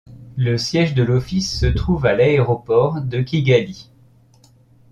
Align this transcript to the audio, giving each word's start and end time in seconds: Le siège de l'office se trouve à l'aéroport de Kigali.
Le 0.35 0.57
siège 0.57 0.95
de 0.95 1.03
l'office 1.03 1.59
se 1.59 1.67
trouve 1.67 2.07
à 2.07 2.15
l'aéroport 2.15 3.01
de 3.01 3.19
Kigali. 3.21 3.91